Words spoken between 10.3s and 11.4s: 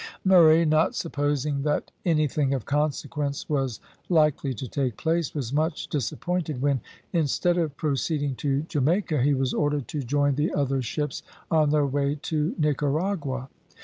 the other ships